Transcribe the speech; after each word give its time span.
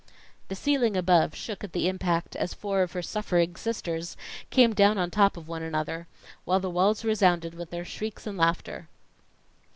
The 0.47 0.55
ceiling 0.55 0.97
above 0.97 1.35
shook 1.35 1.63
at 1.63 1.73
the 1.73 1.87
impact, 1.87 2.35
as 2.35 2.55
four 2.55 2.81
of 2.81 2.93
her 2.93 3.03
suffering 3.03 3.55
sisters 3.55 4.17
came 4.49 4.73
down 4.73 4.97
on 4.97 5.11
top 5.11 5.37
of 5.37 5.47
one 5.47 5.61
another, 5.61 6.07
while 6.43 6.59
the 6.59 6.71
walls 6.71 7.05
resounded 7.05 7.53
with 7.53 7.69
their 7.69 7.85
shrieks 7.85 8.25
and 8.25 8.35
laughter. 8.35 8.87